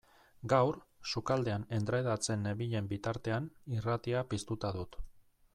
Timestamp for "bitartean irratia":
2.95-4.29